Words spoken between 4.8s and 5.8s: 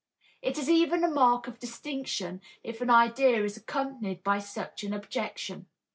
an objection.